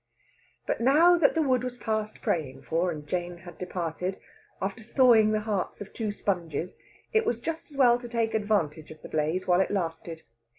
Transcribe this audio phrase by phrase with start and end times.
[0.65, 4.17] But now that the wood was past praying for, and Jane had departed,
[4.59, 6.75] after thawing the hearts of two sponges,
[7.13, 10.23] it was just as well to take advantage of the blaze while it lasted.